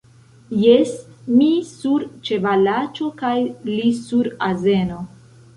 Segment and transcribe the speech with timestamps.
[0.61, 0.93] Jes;
[1.41, 3.35] mi sur ĉevalaĉo kaj
[3.71, 5.07] li sur azeno.